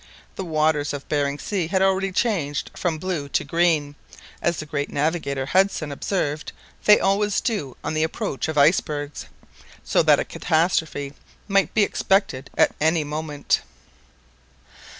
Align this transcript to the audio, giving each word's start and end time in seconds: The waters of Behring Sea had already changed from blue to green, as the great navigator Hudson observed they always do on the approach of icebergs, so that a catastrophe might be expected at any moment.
The 0.35 0.43
waters 0.43 0.93
of 0.93 1.07
Behring 1.09 1.37
Sea 1.37 1.67
had 1.67 1.83
already 1.83 2.11
changed 2.11 2.71
from 2.75 2.97
blue 2.97 3.29
to 3.29 3.43
green, 3.43 3.93
as 4.41 4.57
the 4.57 4.65
great 4.65 4.89
navigator 4.89 5.45
Hudson 5.45 5.91
observed 5.91 6.51
they 6.85 6.99
always 6.99 7.39
do 7.39 7.77
on 7.83 7.93
the 7.93 8.01
approach 8.01 8.47
of 8.47 8.57
icebergs, 8.57 9.27
so 9.83 10.01
that 10.01 10.19
a 10.19 10.25
catastrophe 10.25 11.13
might 11.47 11.75
be 11.75 11.83
expected 11.83 12.49
at 12.57 12.73
any 12.81 13.03
moment. 13.03 13.61